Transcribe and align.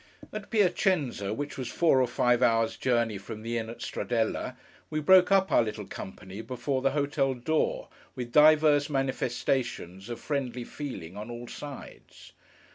At 0.33 0.49
Piacenza, 0.49 1.31
which 1.31 1.59
was 1.59 1.67
four 1.67 2.01
or 2.01 2.07
five 2.07 2.41
hours' 2.41 2.75
journey 2.75 3.19
from 3.19 3.43
the 3.43 3.59
inn 3.59 3.69
at 3.69 3.83
Stradella, 3.83 4.55
we 4.89 4.99
broke 4.99 5.31
up 5.31 5.51
our 5.51 5.61
little 5.61 5.85
company 5.85 6.41
before 6.41 6.81
the 6.81 6.89
hotel 6.97 7.35
door, 7.35 7.87
with 8.15 8.31
divers 8.31 8.89
manifestations 8.89 10.09
of 10.09 10.19
friendly 10.19 10.63
feeling 10.63 11.15
on 11.15 11.29
all 11.29 11.47
sides. 11.47 12.31